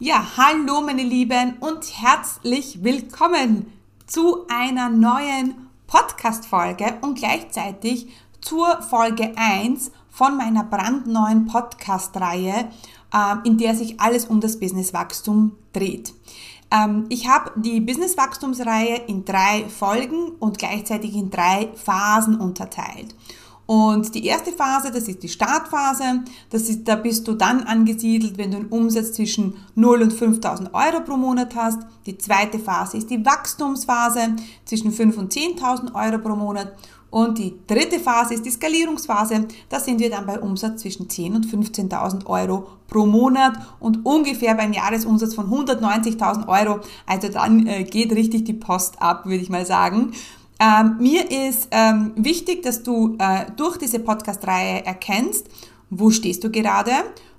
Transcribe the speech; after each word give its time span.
Ja, 0.00 0.26
hallo 0.36 0.80
meine 0.80 1.04
Lieben 1.04 1.54
und 1.60 2.02
herzlich 2.02 2.82
willkommen 2.82 3.72
zu 4.08 4.44
einer 4.48 4.88
neuen 4.88 5.68
Podcast-Folge 5.86 6.98
und 7.00 7.16
gleichzeitig 7.16 8.08
zur 8.40 8.82
Folge 8.82 9.34
1 9.36 9.92
von 10.10 10.36
meiner 10.36 10.64
brandneuen 10.64 11.46
Podcast-Reihe, 11.46 12.70
ähm, 13.14 13.40
in 13.44 13.56
der 13.56 13.76
sich 13.76 14.00
alles 14.00 14.26
um 14.26 14.40
das 14.40 14.58
Businesswachstum 14.58 15.52
dreht. 15.72 16.12
Ähm, 16.72 17.06
ich 17.08 17.28
habe 17.28 17.52
die 17.54 17.80
Businesswachstumsreihe 17.80 19.02
in 19.06 19.24
drei 19.24 19.68
Folgen 19.68 20.32
und 20.40 20.58
gleichzeitig 20.58 21.14
in 21.14 21.30
drei 21.30 21.70
Phasen 21.76 22.40
unterteilt. 22.40 23.14
Und 23.66 24.14
die 24.14 24.26
erste 24.26 24.52
Phase, 24.52 24.90
das 24.90 25.08
ist 25.08 25.22
die 25.22 25.28
Startphase. 25.28 26.22
Das 26.50 26.68
ist, 26.68 26.86
da 26.86 26.96
bist 26.96 27.26
du 27.26 27.32
dann 27.32 27.62
angesiedelt, 27.62 28.36
wenn 28.36 28.50
du 28.50 28.58
einen 28.58 28.66
Umsatz 28.66 29.12
zwischen 29.12 29.54
0 29.74 30.02
und 30.02 30.12
5000 30.12 30.74
Euro 30.74 31.00
pro 31.00 31.16
Monat 31.16 31.54
hast. 31.56 31.80
Die 32.04 32.18
zweite 32.18 32.58
Phase 32.58 32.98
ist 32.98 33.10
die 33.10 33.24
Wachstumsphase 33.24 34.36
zwischen 34.66 34.92
5 34.92 35.16
und 35.16 35.32
10.000 35.32 35.94
Euro 35.94 36.18
pro 36.18 36.36
Monat. 36.36 36.72
Und 37.14 37.38
die 37.38 37.54
dritte 37.68 38.00
Phase 38.00 38.34
ist 38.34 38.44
die 38.44 38.50
Skalierungsphase. 38.50 39.46
Da 39.68 39.78
sind 39.78 40.00
wir 40.00 40.10
dann 40.10 40.26
bei 40.26 40.40
Umsatz 40.40 40.82
zwischen 40.82 41.08
10 41.08 41.36
und 41.36 41.46
15.000 41.46 42.26
Euro 42.26 42.66
pro 42.88 43.06
Monat 43.06 43.54
und 43.78 44.04
ungefähr 44.04 44.56
beim 44.56 44.72
Jahresumsatz 44.72 45.32
von 45.32 45.48
190.000 45.48 46.48
Euro. 46.48 46.80
Also 47.06 47.28
dann 47.28 47.68
äh, 47.68 47.84
geht 47.84 48.10
richtig 48.12 48.44
die 48.44 48.52
Post 48.52 49.00
ab, 49.00 49.26
würde 49.26 49.42
ich 49.44 49.48
mal 49.48 49.64
sagen. 49.64 50.12
Ähm, 50.60 50.96
mir 50.98 51.30
ist 51.30 51.68
ähm, 51.70 52.12
wichtig, 52.16 52.62
dass 52.62 52.82
du 52.82 53.16
äh, 53.18 53.46
durch 53.56 53.76
diese 53.76 53.98
Podcast-Reihe 53.98 54.84
erkennst, 54.84 55.48
wo 55.90 56.10
stehst 56.10 56.44
du 56.44 56.50
gerade, 56.50 56.92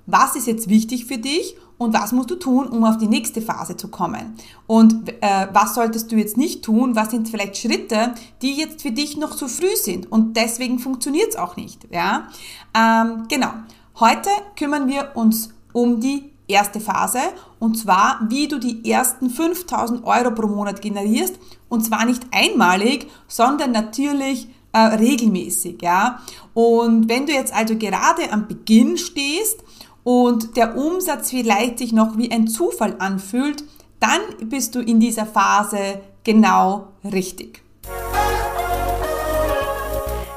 was 0.06 0.36
ist 0.36 0.48
jetzt 0.48 0.70
wichtig 0.70 1.06
für 1.06 1.18
dich 1.18 1.56
und 1.78 1.94
was 1.94 2.12
musst 2.12 2.32
du 2.32 2.36
tun, 2.36 2.68
um 2.68 2.84
auf 2.84 2.98
die 2.98 3.08
nächste 3.08 3.42
Phase 3.42 3.76
zu 3.76 3.90
kommen. 3.90 4.36
Und 4.68 5.09
äh, 5.22 5.48
was 5.52 5.76
solltest 5.76 6.12
du 6.12 6.16
jetzt 6.16 6.38
nicht 6.38 6.64
tun, 6.64 6.95
was 6.95 7.12
sind 7.12 7.28
vielleicht 7.28 7.58
Schritte, 7.58 8.14
die 8.42 8.54
jetzt 8.54 8.81
für 8.81 8.92
dich 8.92 9.17
noch 9.17 9.36
zu 9.36 9.48
früh 9.48 9.76
sind 9.76 10.11
und 10.11 10.38
deswegen 10.38 10.80
funktioniert 10.80 11.30
es 11.30 11.36
auch 11.36 11.58
nicht. 11.58 11.88
Ja? 11.92 12.30
Ähm, 12.73 13.26
genau. 13.30 13.52
Heute 14.00 14.30
kümmern 14.58 14.88
wir 14.88 15.11
uns 15.16 15.54
um 15.73 16.00
die 16.00 16.34
erste 16.48 16.80
Phase 16.80 17.20
und 17.60 17.76
zwar, 17.78 18.20
wie 18.30 18.48
du 18.48 18.60
die 18.60 18.90
ersten 18.90 19.30
5000 19.30 20.06
Euro 20.06 20.32
pro 20.32 20.48
Monat 20.48 20.82
generierst 20.82 21.40
und 21.70 21.86
zwar 21.86 22.06
nicht 22.06 22.24
einmalig, 22.32 23.08
sondern 23.28 23.72
natürlich 23.72 24.48
äh, 24.73 24.80
regelmäßig. 24.80 25.82
Ja? 25.82 26.20
Und 26.54 27.10
wenn 27.10 27.26
du 27.26 27.34
jetzt 27.34 27.54
also 27.54 27.78
gerade 27.78 28.32
am 28.32 28.48
Beginn 28.48 28.98
stehst 28.98 29.64
und 30.04 30.58
der 30.58 30.78
Umsatz 30.78 31.30
vielleicht 31.30 31.80
sich 31.80 31.94
noch 31.94 32.18
wie 32.18 32.32
ein 32.32 32.48
Zufall 32.48 32.96
anfühlt, 33.00 33.64
dann 34.00 34.50
bist 34.50 34.76
du 34.76 34.82
in 34.82 35.00
dieser 35.00 35.26
Phase 35.26 36.02
genau 36.23 36.90
richtig. 37.04 37.64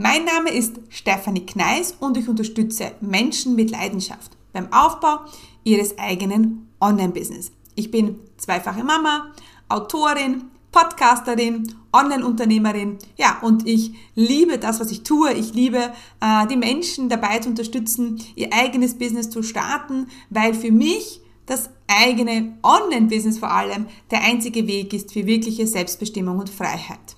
Mein 0.00 0.24
Name 0.24 0.50
ist 0.50 0.76
Stefanie 0.90 1.44
Kneis 1.44 1.96
und 1.98 2.16
ich 2.16 2.28
unterstütze 2.28 2.92
Menschen 3.00 3.56
mit 3.56 3.72
Leidenschaft 3.72 4.30
beim 4.52 4.72
Aufbau 4.72 5.18
ihres 5.64 5.98
eigenen 5.98 6.68
Online-Business. 6.80 7.50
Ich 7.74 7.90
bin 7.90 8.20
zweifache 8.36 8.84
Mama, 8.84 9.32
Autorin, 9.68 10.44
Podcasterin, 10.70 11.74
Online-Unternehmerin. 11.92 12.98
Ja, 13.16 13.40
und 13.42 13.66
ich 13.66 13.92
liebe 14.14 14.58
das, 14.58 14.78
was 14.78 14.92
ich 14.92 15.02
tue. 15.02 15.32
Ich 15.32 15.54
liebe 15.54 15.92
äh, 16.20 16.46
die 16.46 16.56
Menschen 16.56 17.08
dabei 17.08 17.40
zu 17.40 17.48
unterstützen, 17.48 18.22
ihr 18.36 18.52
eigenes 18.52 18.96
Business 18.96 19.30
zu 19.30 19.42
starten, 19.42 20.06
weil 20.30 20.54
für 20.54 20.70
mich 20.70 21.22
das 21.44 21.70
eigene 21.88 22.56
Online-Business 22.62 23.40
vor 23.40 23.50
allem 23.50 23.86
der 24.12 24.22
einzige 24.22 24.68
Weg 24.68 24.92
ist 24.92 25.12
für 25.12 25.26
wirkliche 25.26 25.66
Selbstbestimmung 25.66 26.38
und 26.38 26.50
Freiheit. 26.50 27.17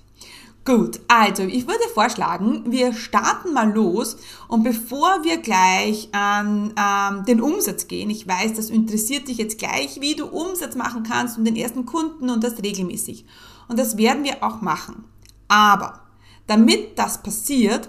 Gut, 0.70 1.00
also 1.08 1.42
ich 1.42 1.66
würde 1.66 1.82
vorschlagen, 1.92 2.62
wir 2.70 2.92
starten 2.92 3.52
mal 3.52 3.72
los 3.72 4.16
und 4.46 4.62
bevor 4.62 5.24
wir 5.24 5.38
gleich 5.38 6.08
an 6.12 6.72
ähm, 6.78 7.24
den 7.24 7.40
Umsatz 7.40 7.88
gehen, 7.88 8.08
ich 8.08 8.28
weiß, 8.28 8.52
das 8.54 8.70
interessiert 8.70 9.26
dich 9.26 9.38
jetzt 9.38 9.58
gleich, 9.58 10.00
wie 10.00 10.14
du 10.14 10.26
Umsatz 10.26 10.76
machen 10.76 11.02
kannst 11.02 11.36
und 11.36 11.44
den 11.44 11.56
ersten 11.56 11.86
Kunden 11.86 12.30
und 12.30 12.44
das 12.44 12.62
regelmäßig. 12.62 13.24
Und 13.66 13.80
das 13.80 13.96
werden 13.96 14.22
wir 14.22 14.44
auch 14.44 14.60
machen. 14.60 15.06
Aber 15.48 16.02
damit 16.46 16.96
das 16.96 17.20
passiert, 17.20 17.88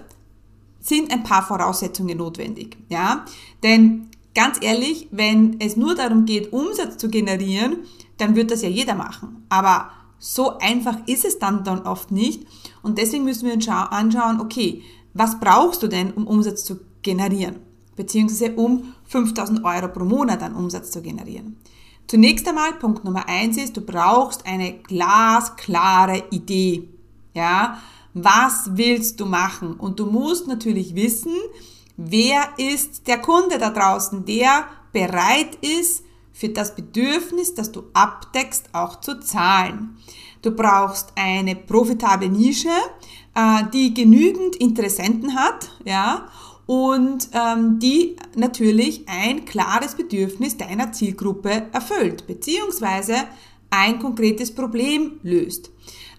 sind 0.80 1.12
ein 1.12 1.22
paar 1.22 1.46
Voraussetzungen 1.46 2.18
notwendig. 2.18 2.78
Ja? 2.88 3.26
Denn 3.62 4.08
ganz 4.34 4.58
ehrlich, 4.60 5.06
wenn 5.12 5.60
es 5.60 5.76
nur 5.76 5.94
darum 5.94 6.24
geht, 6.24 6.52
Umsatz 6.52 6.96
zu 6.96 7.08
generieren, 7.08 7.84
dann 8.18 8.34
wird 8.34 8.50
das 8.50 8.62
ja 8.62 8.68
jeder 8.68 8.96
machen. 8.96 9.46
Aber 9.50 9.92
so 10.24 10.56
einfach 10.58 10.96
ist 11.06 11.24
es 11.24 11.40
dann, 11.40 11.64
dann 11.64 11.82
oft 11.82 12.12
nicht. 12.12 12.46
Und 12.80 12.96
deswegen 12.96 13.24
müssen 13.24 13.44
wir 13.44 13.54
uns 13.54 13.68
anschauen, 13.68 14.40
okay, 14.40 14.82
was 15.14 15.40
brauchst 15.40 15.82
du 15.82 15.88
denn, 15.88 16.12
um 16.12 16.28
Umsatz 16.28 16.64
zu 16.64 16.78
generieren? 17.02 17.56
Beziehungsweise 17.96 18.54
um 18.54 18.94
5000 19.06 19.64
Euro 19.64 19.88
pro 19.88 20.04
Monat 20.04 20.40
an 20.44 20.54
Umsatz 20.54 20.92
zu 20.92 21.02
generieren. 21.02 21.56
Zunächst 22.06 22.46
einmal, 22.46 22.72
Punkt 22.74 23.02
Nummer 23.02 23.28
eins 23.28 23.56
ist, 23.56 23.76
du 23.76 23.80
brauchst 23.80 24.46
eine 24.46 24.74
glasklare 24.74 26.22
Idee. 26.30 26.88
Ja, 27.34 27.78
was 28.14 28.70
willst 28.76 29.18
du 29.18 29.26
machen? 29.26 29.74
Und 29.74 29.98
du 29.98 30.06
musst 30.06 30.46
natürlich 30.46 30.94
wissen, 30.94 31.34
wer 31.96 32.44
ist 32.58 33.08
der 33.08 33.18
Kunde 33.18 33.58
da 33.58 33.70
draußen, 33.70 34.24
der 34.24 34.66
bereit 34.92 35.58
ist, 35.62 36.04
für 36.42 36.48
das 36.48 36.74
Bedürfnis, 36.74 37.54
das 37.54 37.70
du 37.70 37.84
abdeckst, 37.92 38.70
auch 38.72 39.00
zu 39.00 39.20
zahlen. 39.20 39.96
Du 40.42 40.50
brauchst 40.50 41.12
eine 41.14 41.54
profitable 41.54 42.28
Nische, 42.28 42.66
äh, 43.36 43.62
die 43.72 43.94
genügend 43.94 44.56
Interessenten 44.56 45.36
hat, 45.36 45.70
ja, 45.84 46.26
und 46.66 47.28
ähm, 47.32 47.78
die 47.78 48.16
natürlich 48.34 49.04
ein 49.06 49.44
klares 49.44 49.94
Bedürfnis 49.94 50.56
deiner 50.56 50.90
Zielgruppe 50.90 51.68
erfüllt, 51.72 52.26
beziehungsweise 52.26 53.14
ein 53.70 54.00
konkretes 54.00 54.52
Problem 54.52 55.20
löst. 55.22 55.70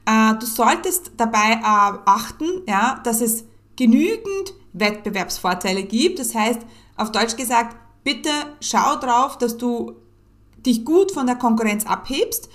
Äh, 0.05 0.35
du 0.39 0.45
solltest 0.45 1.11
dabei 1.17 1.59
achten, 1.61 2.61
ja, 2.65 3.01
dass 3.03 3.19
es 3.19 3.43
genügend 3.75 4.53
Wettbewerbsvorteile 4.71 5.83
gibt. 5.83 6.19
Das 6.19 6.33
heißt, 6.33 6.61
auf 6.95 7.11
Deutsch 7.11 7.35
gesagt, 7.35 7.75
bitte 8.05 8.29
schau 8.61 8.95
drauf, 8.95 9.37
dass 9.37 9.57
du 9.57 9.97
dich 10.65 10.85
gut 10.85 11.11
von 11.11 11.27
der 11.27 11.35
Konkurrenz 11.35 11.85
abhebst 11.85 12.49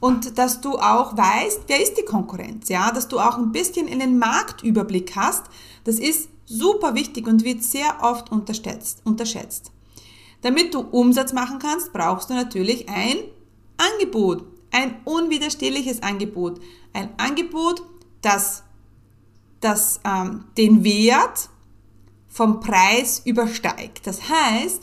und 0.00 0.36
dass 0.36 0.60
du 0.60 0.78
auch 0.78 1.16
weißt, 1.16 1.62
wer 1.68 1.80
ist 1.80 1.96
die 1.96 2.04
Konkurrenz, 2.04 2.68
ja, 2.68 2.90
dass 2.90 3.08
du 3.08 3.20
auch 3.20 3.38
ein 3.38 3.52
bisschen 3.52 3.86
in 3.86 4.00
den 4.00 4.18
Marktüberblick 4.18 5.14
hast. 5.14 5.44
Das 5.84 5.98
ist 5.98 6.28
super 6.44 6.94
wichtig 6.94 7.26
und 7.28 7.44
wird 7.44 7.62
sehr 7.62 8.02
oft 8.02 8.32
unterschätzt. 8.32 9.02
unterschätzt. 9.04 9.70
Damit 10.40 10.74
du 10.74 10.80
Umsatz 10.80 11.32
machen 11.32 11.60
kannst, 11.60 11.92
brauchst 11.92 12.30
du 12.30 12.34
natürlich 12.34 12.88
ein 12.88 13.16
Angebot, 13.76 14.44
ein 14.72 14.96
unwiderstehliches 15.04 16.02
Angebot, 16.02 16.60
ein 16.92 17.10
Angebot, 17.16 17.82
das, 18.22 18.64
das 19.60 20.00
ähm, 20.04 20.44
den 20.56 20.82
Wert 20.82 21.48
vom 22.28 22.60
Preis 22.60 23.22
übersteigt. 23.24 24.06
Das 24.06 24.28
heißt, 24.28 24.82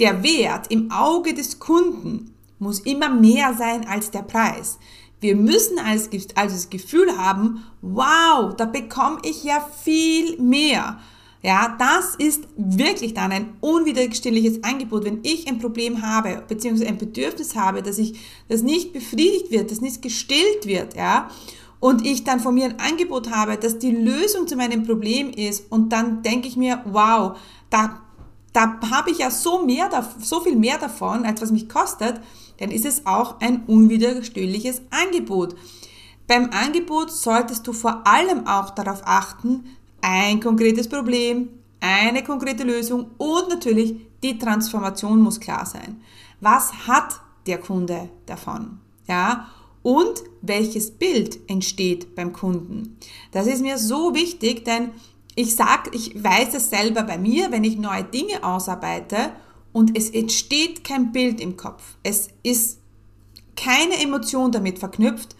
der 0.00 0.22
Wert 0.22 0.66
im 0.70 0.90
Auge 0.90 1.34
des 1.34 1.58
Kunden 1.60 2.34
muss 2.58 2.80
immer 2.80 3.08
mehr 3.08 3.54
sein 3.54 3.86
als 3.86 4.10
der 4.10 4.22
Preis. 4.22 4.78
Wir 5.20 5.36
müssen 5.36 5.78
also 5.78 6.08
das 6.34 6.70
Gefühl 6.70 7.16
haben, 7.16 7.64
wow, 7.82 8.54
da 8.56 8.64
bekomme 8.64 9.18
ich 9.22 9.44
ja 9.44 9.66
viel 9.82 10.40
mehr. 10.40 10.98
Ja, 11.42 11.76
das 11.78 12.16
ist 12.16 12.44
wirklich 12.56 13.14
dann 13.14 13.32
ein 13.32 13.54
unwiderstehliches 13.60 14.62
Angebot. 14.62 15.04
Wenn 15.04 15.20
ich 15.22 15.46
ein 15.48 15.58
Problem 15.58 16.02
habe, 16.02 16.42
beziehungsweise 16.46 16.88
ein 16.88 16.98
Bedürfnis 16.98 17.54
habe, 17.54 17.82
dass 17.82 17.98
ich, 17.98 18.20
das 18.48 18.62
nicht 18.62 18.92
befriedigt 18.92 19.50
wird, 19.50 19.70
das 19.70 19.80
nicht 19.80 20.02
gestillt 20.02 20.66
wird, 20.66 20.96
ja, 20.96 21.30
und 21.78 22.06
ich 22.06 22.24
dann 22.24 22.40
von 22.40 22.54
mir 22.54 22.66
ein 22.66 22.78
Angebot 22.78 23.30
habe, 23.30 23.56
dass 23.56 23.78
die 23.78 23.90
Lösung 23.90 24.46
zu 24.46 24.56
meinem 24.56 24.84
Problem 24.84 25.30
ist, 25.30 25.70
und 25.72 25.90
dann 25.94 26.22
denke 26.22 26.46
ich 26.46 26.58
mir, 26.58 26.82
wow, 26.84 27.38
da 27.70 28.02
da 28.52 28.80
habe 28.90 29.10
ich 29.10 29.18
ja 29.18 29.30
so, 29.30 29.64
mehr, 29.64 29.88
so 30.20 30.40
viel 30.40 30.56
mehr 30.56 30.78
davon, 30.78 31.24
als 31.24 31.40
was 31.40 31.52
mich 31.52 31.68
kostet, 31.68 32.20
dann 32.58 32.70
ist 32.70 32.84
es 32.84 33.06
auch 33.06 33.40
ein 33.40 33.64
unwiderstehliches 33.66 34.82
Angebot. 34.90 35.54
Beim 36.26 36.50
Angebot 36.50 37.10
solltest 37.10 37.66
du 37.66 37.72
vor 37.72 38.06
allem 38.06 38.46
auch 38.46 38.70
darauf 38.70 39.02
achten, 39.04 39.64
ein 40.00 40.40
konkretes 40.40 40.88
Problem, 40.88 41.48
eine 41.80 42.22
konkrete 42.22 42.64
Lösung 42.64 43.10
und 43.18 43.48
natürlich 43.48 43.96
die 44.22 44.38
Transformation 44.38 45.20
muss 45.20 45.40
klar 45.40 45.66
sein. 45.66 46.00
Was 46.40 46.86
hat 46.86 47.20
der 47.46 47.58
Kunde 47.58 48.10
davon? 48.26 48.78
Ja, 49.08 49.48
und 49.82 50.22
welches 50.42 50.90
Bild 50.90 51.38
entsteht 51.48 52.14
beim 52.14 52.32
Kunden. 52.32 52.98
Das 53.32 53.46
ist 53.46 53.62
mir 53.62 53.78
so 53.78 54.14
wichtig, 54.14 54.64
denn 54.64 54.90
ich 55.40 55.56
sag, 55.56 55.94
ich 55.94 56.22
weiß 56.22 56.54
es 56.54 56.68
selber 56.68 57.02
bei 57.02 57.16
mir, 57.16 57.50
wenn 57.50 57.64
ich 57.64 57.78
neue 57.78 58.04
Dinge 58.04 58.44
ausarbeite 58.44 59.32
und 59.72 59.96
es 59.96 60.10
entsteht 60.10 60.84
kein 60.84 61.12
Bild 61.12 61.40
im 61.40 61.56
Kopf. 61.56 61.96
Es 62.02 62.28
ist 62.42 62.78
keine 63.56 63.98
Emotion 64.02 64.52
damit 64.52 64.78
verknüpft, 64.78 65.36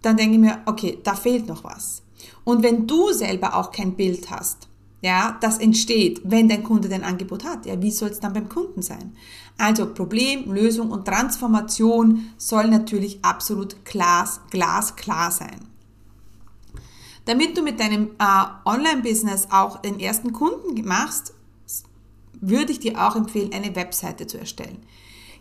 dann 0.00 0.16
denke 0.16 0.34
ich 0.34 0.40
mir, 0.40 0.62
okay, 0.64 0.98
da 1.02 1.14
fehlt 1.14 1.46
noch 1.46 1.62
was. 1.62 2.02
Und 2.44 2.62
wenn 2.62 2.86
du 2.86 3.12
selber 3.12 3.54
auch 3.54 3.70
kein 3.70 3.96
Bild 3.96 4.30
hast, 4.30 4.68
ja, 5.02 5.36
das 5.42 5.58
entsteht, 5.58 6.22
wenn 6.24 6.48
dein 6.48 6.64
Kunde 6.64 6.88
dein 6.88 7.04
Angebot 7.04 7.44
hat. 7.44 7.66
Ja, 7.66 7.80
wie 7.80 7.90
soll 7.90 8.08
es 8.08 8.18
dann 8.18 8.32
beim 8.32 8.48
Kunden 8.48 8.82
sein? 8.82 9.14
Also 9.56 9.92
Problem, 9.92 10.50
Lösung 10.52 10.90
und 10.90 11.04
Transformation 11.04 12.30
soll 12.36 12.68
natürlich 12.68 13.22
absolut 13.22 13.84
glas, 13.84 14.40
glasklar 14.50 15.30
sein. 15.30 15.68
Damit 17.28 17.58
du 17.58 17.62
mit 17.62 17.78
deinem 17.78 18.12
äh, 18.18 18.44
Online-Business 18.64 19.48
auch 19.50 19.82
den 19.82 20.00
ersten 20.00 20.32
Kunden 20.32 20.82
machst, 20.88 21.34
würde 22.40 22.72
ich 22.72 22.80
dir 22.80 23.06
auch 23.06 23.16
empfehlen, 23.16 23.52
eine 23.52 23.76
Webseite 23.76 24.26
zu 24.26 24.38
erstellen. 24.38 24.78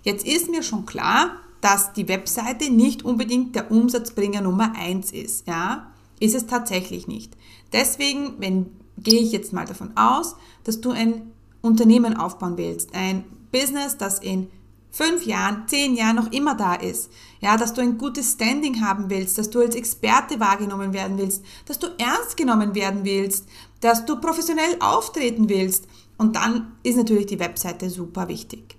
Jetzt 0.04 0.28
ist 0.28 0.50
mir 0.50 0.64
schon 0.64 0.86
klar, 0.86 1.38
dass 1.62 1.94
die 1.94 2.10
Webseite 2.10 2.70
nicht 2.70 3.06
unbedingt 3.06 3.56
der 3.56 3.72
Umsatzbringer 3.72 4.42
Nummer 4.42 4.74
eins 4.76 5.14
ist. 5.14 5.48
Ja, 5.48 5.94
ist 6.20 6.36
es 6.36 6.46
tatsächlich 6.46 7.08
nicht. 7.08 7.38
Deswegen, 7.72 8.34
wenn 8.40 8.66
gehe 8.98 9.22
ich 9.22 9.32
jetzt 9.32 9.54
mal 9.54 9.66
davon 9.66 9.96
aus, 9.96 10.36
dass 10.66 10.82
du 10.82 10.92
ein 10.92 11.32
Unternehmen 11.62 12.18
aufbauen 12.18 12.58
willst, 12.58 12.96
ein 12.96 13.24
Business, 13.54 13.96
das 13.96 14.20
in 14.20 14.50
fünf 14.98 15.28
Jahren, 15.28 15.68
zehn 15.68 15.96
Jahren 15.96 16.16
noch 16.16 16.32
immer 16.32 16.56
da 16.56 16.74
ist. 16.74 17.12
Ja, 17.40 17.56
dass 17.56 17.74
du 17.74 17.82
ein 17.82 18.00
gutes 18.00 18.32
Standing 18.32 18.82
haben 18.82 19.12
willst, 19.12 19.38
dass 19.38 19.52
du 19.52 19.60
als 19.60 19.76
Experte 19.76 20.40
wahrgenommen 20.40 20.92
werden 20.92 21.20
willst, 21.20 21.46
dass 21.66 21.78
du 21.78 21.88
ernst 22.00 22.36
genommen 22.36 22.74
werden 22.74 23.06
willst, 23.06 23.48
dass 23.80 24.06
du 24.06 24.20
professionell 24.20 24.76
auftreten 24.80 25.50
willst. 25.50 25.88
Und 26.18 26.36
dann 26.36 26.72
ist 26.82 26.98
natürlich 26.98 27.28
die 27.28 27.40
Webseite 27.40 27.92
super 27.92 28.28
wichtig. 28.28 28.76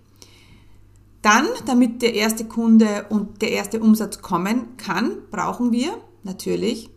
Dann, 1.22 1.46
damit 1.66 2.02
der 2.02 2.14
erste 2.14 2.46
Kunde 2.46 3.06
und 3.10 3.40
der 3.40 3.52
erste 3.52 3.78
Umsatz 3.78 4.20
kommen 4.20 4.76
kann, 4.76 5.18
brauchen 5.30 5.70
wir 5.70 5.98
natürlich, 6.24 6.90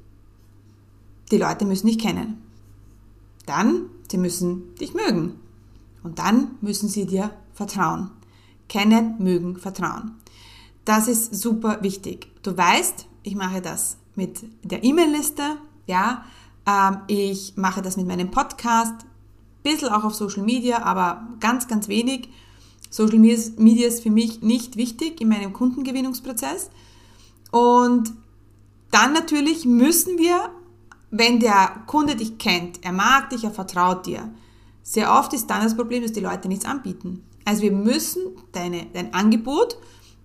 die 1.29 1.38
Leute 1.38 1.65
müssen 1.65 1.88
dich 1.88 2.00
kennen. 2.00 2.41
Dann, 3.45 3.85
sie 4.09 4.18
müssen 4.18 4.73
dich 4.75 4.95
mögen. 4.95 5.35
Und 6.01 6.18
dann 6.18 6.56
müssen 6.62 6.89
sie 6.89 7.06
dir 7.06 7.29
vertrauen. 7.53 8.09
Kennen, 8.71 9.15
mögen, 9.19 9.57
vertrauen. 9.57 10.15
Das 10.85 11.07
ist 11.07 11.35
super 11.35 11.79
wichtig. 11.81 12.31
Du 12.41 12.57
weißt, 12.57 13.06
ich 13.23 13.35
mache 13.35 13.62
das 13.62 13.97
mit 14.15 14.39
der 14.63 14.83
E-Mail-Liste, 14.83 15.57
ja, 15.85 16.25
ähm, 16.65 17.00
ich 17.07 17.53
mache 17.57 17.81
das 17.81 17.97
mit 17.97 18.07
meinem 18.07 18.31
Podcast, 18.31 19.06
bisschen 19.62 19.89
auch 19.89 20.03
auf 20.03 20.15
Social 20.15 20.44
Media, 20.44 20.81
aber 20.83 21.27
ganz, 21.39 21.68
ganz 21.68 21.88
wenig. 21.88 22.29
Social 22.89 23.19
Media 23.19 23.88
ist 23.88 24.03
für 24.03 24.09
mich 24.09 24.41
nicht 24.41 24.75
wichtig 24.75 25.21
in 25.21 25.29
meinem 25.29 25.53
Kundengewinnungsprozess. 25.53 26.71
Und 27.51 28.12
dann 28.89 29.13
natürlich 29.13 29.65
müssen 29.65 30.18
wir 30.18 30.50
wenn 31.12 31.41
der 31.41 31.83
Kunde 31.88 32.15
dich 32.15 32.38
kennt, 32.38 32.83
er 32.83 32.94
mag 32.94 33.29
dich, 33.29 33.44
er 33.44 33.51
vertraut 33.51 34.06
dir, 34.06 34.29
sehr 34.81 35.13
oft 35.13 35.33
ist 35.33 35.47
dann 35.47 35.62
das 35.62 35.75
Problem, 35.75 36.01
dass 36.01 36.13
die 36.13 36.21
Leute 36.21 36.47
nichts 36.47 36.65
anbieten. 36.65 37.23
Also 37.46 37.64
wir 37.64 37.72
müssen 37.72 38.22
deine, 38.52 38.88
dein 38.94 39.14
Angebot, 39.14 39.78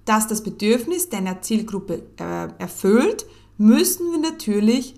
das 0.05 0.27
das 0.27 0.43
Bedürfnis 0.43 1.09
deiner 1.09 1.43
Zielgruppe 1.43 2.03
äh, 2.19 2.49
erfüllt, 2.59 3.27
müssen 3.59 4.13
wir 4.13 4.19
natürlich 4.19 4.95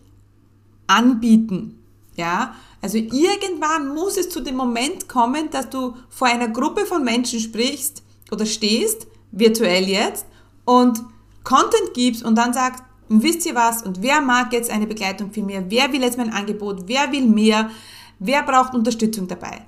anbieten. 0.87 1.79
Ja, 2.17 2.57
also 2.83 2.99
irgendwann 2.99 3.95
muss 3.95 4.17
es 4.17 4.29
zu 4.29 4.41
dem 4.41 4.57
Moment 4.57 5.09
kommen, 5.09 5.51
dass 5.51 5.71
du 5.71 5.95
vor 6.09 6.29
einer 6.29 6.49
Gruppe 6.49 6.85
von 6.85 7.05
Menschen 7.05 7.39
sprichst 7.39 8.03
oder 8.31 8.45
stehst, 8.45 9.07
virtuell 9.31 9.89
jetzt, 9.89 10.27
und 10.65 11.01
Content 11.45 11.95
gibst 11.95 12.25
und 12.25 12.37
dann 12.37 12.53
sagst, 12.53 12.83
wisst 13.09 13.47
ihr 13.47 13.55
was? 13.55 13.83
Und 13.83 14.03
wer 14.03 14.21
mag 14.21 14.53
jetzt 14.53 14.71
eine 14.71 14.87
Begleitung 14.87 15.33
für 15.33 15.43
mir? 15.43 15.65
Wer 15.69 15.93
will 15.93 16.03
jetzt 16.03 16.19
mein 16.19 16.33
Angebot? 16.33 16.83
Wer 16.87 17.11
will 17.11 17.27
mehr? 17.27 17.71
Wer 18.19 18.43
braucht 18.43 18.75
Unterstützung 18.75 19.27
dabei? 19.29 19.65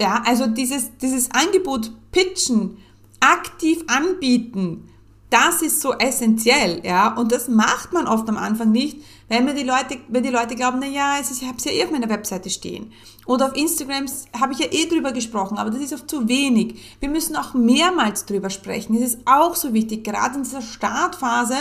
Ja, 0.00 0.22
also 0.26 0.46
dieses, 0.46 0.96
dieses 0.98 1.30
Angebot 1.30 1.92
pitchen, 2.10 2.78
aktiv 3.20 3.84
anbieten, 3.86 4.88
das 5.30 5.62
ist 5.62 5.80
so 5.80 5.92
essentiell, 5.94 6.80
ja, 6.84 7.14
und 7.16 7.32
das 7.32 7.48
macht 7.48 7.92
man 7.92 8.06
oft 8.06 8.28
am 8.28 8.36
Anfang 8.36 8.70
nicht, 8.70 8.98
wenn 9.28 9.44
mir 9.44 9.54
die 9.54 9.64
Leute, 9.64 9.98
wenn 10.08 10.22
die 10.22 10.30
Leute 10.30 10.54
glauben, 10.54 10.78
na 10.80 10.86
ja, 10.86 11.16
ich 11.18 11.44
habe 11.44 11.56
es 11.56 11.64
ja 11.64 11.72
eh 11.72 11.84
auf 11.84 11.90
meiner 11.90 12.08
Webseite 12.08 12.50
stehen. 12.50 12.92
Oder 13.26 13.46
auf 13.46 13.56
Instagram 13.56 14.06
habe 14.38 14.52
ich 14.52 14.58
ja 14.60 14.66
eh 14.70 14.86
drüber 14.86 15.12
gesprochen, 15.12 15.58
aber 15.58 15.70
das 15.70 15.80
ist 15.80 15.92
oft 15.92 16.08
zu 16.08 16.28
wenig. 16.28 16.96
Wir 17.00 17.08
müssen 17.08 17.34
auch 17.34 17.54
mehrmals 17.54 18.26
drüber 18.26 18.50
sprechen. 18.50 18.94
Das 18.94 19.14
ist 19.14 19.20
auch 19.24 19.56
so 19.56 19.72
wichtig, 19.72 20.04
gerade 20.04 20.36
in 20.36 20.44
dieser 20.44 20.62
Startphase, 20.62 21.56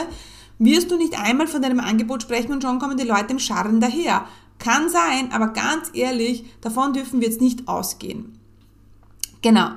wirst 0.60 0.92
du 0.92 0.98
nicht 0.98 1.18
einmal 1.20 1.48
von 1.48 1.62
deinem 1.62 1.80
Angebot 1.80 2.22
sprechen 2.22 2.52
und 2.52 2.62
schon 2.62 2.80
kommen 2.80 2.98
die 2.98 3.08
Leute 3.08 3.32
im 3.32 3.40
Scharren 3.40 3.80
daher. 3.80 4.26
Kann 4.64 4.88
sein, 4.88 5.34
aber 5.34 5.50
ganz 5.50 5.92
ehrlich, 5.94 6.46
davon 6.62 6.94
dürfen 6.94 7.20
wir 7.20 7.28
jetzt 7.28 7.42
nicht 7.42 7.68
ausgehen. 7.68 8.40
Genau. 9.42 9.72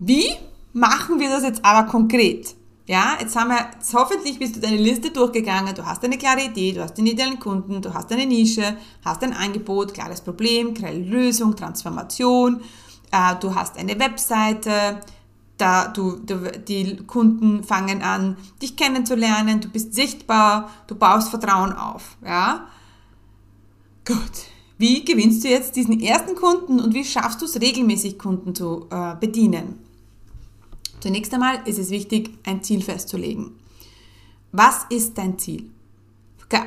Wie 0.00 0.30
machen 0.72 1.20
wir 1.20 1.30
das 1.30 1.44
jetzt 1.44 1.64
aber 1.64 1.88
konkret? 1.88 2.56
Ja, 2.86 3.18
jetzt 3.20 3.36
haben 3.36 3.50
wir, 3.50 3.70
jetzt 3.72 3.94
hoffentlich 3.94 4.40
bist 4.40 4.56
du 4.56 4.60
deine 4.60 4.78
Liste 4.78 5.12
durchgegangen, 5.12 5.72
du 5.76 5.86
hast 5.86 6.04
eine 6.04 6.18
klare 6.18 6.42
Idee, 6.46 6.72
du 6.72 6.82
hast 6.82 6.94
den 6.94 7.06
idealen 7.06 7.38
Kunden, 7.38 7.80
du 7.80 7.94
hast 7.94 8.10
eine 8.10 8.26
Nische, 8.26 8.76
hast 9.04 9.22
ein 9.22 9.32
Angebot, 9.32 9.94
klares 9.94 10.22
Problem, 10.22 10.74
klare 10.74 10.98
Lösung, 10.98 11.54
Transformation, 11.54 12.60
äh, 13.12 13.36
du 13.38 13.54
hast 13.54 13.78
eine 13.78 13.96
Webseite, 14.00 14.98
da 15.56 15.86
du, 15.86 16.16
du, 16.16 16.50
die 16.66 16.96
Kunden 17.06 17.62
fangen 17.62 18.02
an, 18.02 18.36
dich 18.60 18.74
kennenzulernen, 18.74 19.60
du 19.60 19.68
bist 19.68 19.94
sichtbar, 19.94 20.68
du 20.88 20.96
baust 20.96 21.28
Vertrauen 21.28 21.72
auf, 21.72 22.16
ja. 22.26 22.66
Gut. 24.10 24.48
Wie 24.76 25.04
gewinnst 25.04 25.44
du 25.44 25.48
jetzt 25.48 25.76
diesen 25.76 26.00
ersten 26.00 26.34
Kunden 26.34 26.80
und 26.80 26.94
wie 26.94 27.04
schaffst 27.04 27.40
du 27.42 27.44
es 27.44 27.60
regelmäßig 27.60 28.18
Kunden 28.18 28.56
zu 28.56 28.86
äh, 28.90 29.14
bedienen? 29.14 29.78
Zunächst 30.98 31.32
einmal 31.32 31.60
ist 31.64 31.78
es 31.78 31.90
wichtig, 31.90 32.36
ein 32.44 32.60
Ziel 32.64 32.82
festzulegen. 32.82 33.52
Was 34.50 34.84
ist 34.90 35.16
dein 35.16 35.38
Ziel? 35.38 35.70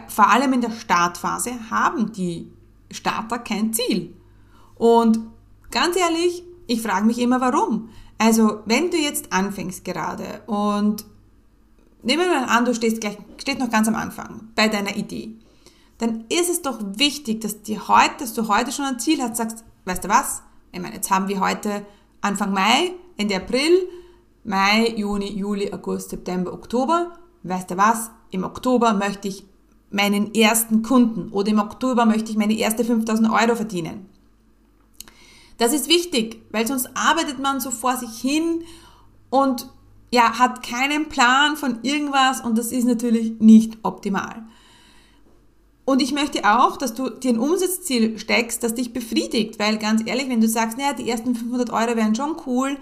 Vor 0.07 0.29
allem 0.29 0.53
in 0.53 0.61
der 0.61 0.71
Startphase 0.71 1.69
haben 1.69 2.13
die 2.13 2.47
Starter 2.89 3.39
kein 3.39 3.73
Ziel. 3.73 4.15
Und 4.75 5.19
ganz 5.69 5.97
ehrlich, 5.97 6.43
ich 6.67 6.81
frage 6.81 7.05
mich 7.05 7.19
immer, 7.19 7.41
warum. 7.41 7.89
Also, 8.17 8.61
wenn 8.65 8.89
du 8.89 8.95
jetzt 8.95 9.33
anfängst 9.33 9.83
gerade 9.83 10.43
und 10.45 11.03
nehmen 12.03 12.21
wir 12.21 12.41
mal 12.41 12.45
an, 12.45 12.63
du 12.63 12.73
stehst, 12.73 13.01
gleich, 13.01 13.17
stehst 13.35 13.59
noch 13.59 13.69
ganz 13.69 13.89
am 13.89 13.95
Anfang 13.95 14.47
bei 14.55 14.69
deiner 14.69 14.95
Idee, 14.95 15.35
dann 16.03 16.25
ist 16.27 16.49
es 16.49 16.61
doch 16.61 16.79
wichtig, 16.81 17.39
dass, 17.39 17.61
die 17.61 17.79
heute, 17.79 18.15
dass 18.19 18.33
du 18.33 18.49
heute 18.49 18.73
schon 18.73 18.83
ein 18.83 18.99
Ziel 18.99 19.21
hast, 19.21 19.37
sagst, 19.37 19.63
weißt 19.85 20.03
du 20.03 20.09
was? 20.09 20.43
Ich 20.73 20.81
meine, 20.81 20.95
jetzt 20.95 21.09
haben 21.09 21.29
wir 21.29 21.39
heute 21.39 21.85
Anfang 22.19 22.51
Mai, 22.53 22.91
Ende 23.15 23.37
April, 23.37 23.87
Mai, 24.43 24.93
Juni, 24.97 25.31
Juli, 25.31 25.71
August, 25.71 26.09
September, 26.09 26.51
Oktober. 26.51 27.17
Weißt 27.43 27.71
du 27.71 27.77
was? 27.77 28.11
Im 28.31 28.43
Oktober 28.43 28.93
möchte 28.93 29.29
ich 29.29 29.45
meinen 29.91 30.35
ersten 30.35 30.81
Kunden 30.81 31.31
oder 31.31 31.51
im 31.51 31.59
Oktober 31.59 32.05
möchte 32.05 32.31
ich 32.31 32.37
meine 32.37 32.57
erste 32.57 32.83
5000 32.83 33.29
Euro 33.31 33.55
verdienen. 33.55 34.09
Das 35.57 35.71
ist 35.71 35.87
wichtig, 35.87 36.41
weil 36.51 36.67
sonst 36.67 36.89
arbeitet 36.95 37.39
man 37.39 37.61
so 37.61 37.71
vor 37.71 37.95
sich 37.95 38.19
hin 38.19 38.63
und 39.29 39.69
ja, 40.11 40.37
hat 40.37 40.63
keinen 40.63 41.07
Plan 41.07 41.55
von 41.55 41.79
irgendwas 41.83 42.41
und 42.41 42.57
das 42.57 42.73
ist 42.73 42.85
natürlich 42.85 43.39
nicht 43.39 43.77
optimal. 43.83 44.43
Und 45.85 46.01
ich 46.01 46.13
möchte 46.13 46.43
auch, 46.45 46.77
dass 46.77 46.93
du 46.93 47.09
dir 47.09 47.31
ein 47.31 47.39
Umsatzziel 47.39 48.17
steckst, 48.17 48.63
das 48.63 48.73
dich 48.73 48.93
befriedigt, 48.93 49.59
weil 49.59 49.77
ganz 49.77 50.01
ehrlich, 50.05 50.29
wenn 50.29 50.39
du 50.39 50.47
sagst, 50.47 50.77
naja, 50.77 50.93
die 50.93 51.09
ersten 51.09 51.35
500 51.35 51.71
Euro 51.71 51.97
wären 51.97 52.15
schon 52.15 52.37
cool, 52.45 52.77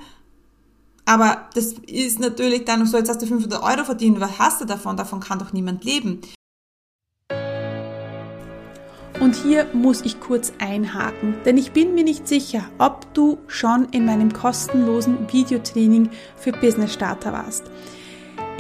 aber 1.06 1.50
das 1.56 1.74
ist 1.88 2.20
natürlich 2.20 2.66
dann 2.66 2.86
so, 2.86 2.98
jetzt 2.98 3.10
hast 3.10 3.22
du 3.22 3.26
500 3.26 3.62
Euro 3.64 3.84
verdient, 3.84 4.20
was 4.20 4.38
hast 4.38 4.62
du 4.62 4.66
davon? 4.66 4.98
Davon 4.98 5.20
kann 5.20 5.40
doch 5.40 5.52
niemand 5.52 5.84
leben. 5.84 6.22
Und 9.20 9.36
hier 9.36 9.68
muss 9.74 10.02
ich 10.02 10.20
kurz 10.20 10.52
einhaken, 10.58 11.36
denn 11.46 11.58
ich 11.58 11.74
bin 11.74 11.94
mir 11.94 12.04
nicht 12.04 12.28
sicher, 12.28 12.64
ob 12.80 13.14
du 13.14 13.38
schon 13.48 13.86
in 13.92 14.06
meinem 14.06 14.34
kostenlosen 14.34 15.32
Videotraining 15.32 16.10
für 16.38 16.52
Business 16.52 16.94
Starter 16.94 17.32
warst. 17.32 17.66